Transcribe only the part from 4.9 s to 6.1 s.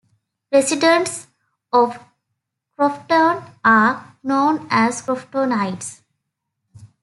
Croftonites.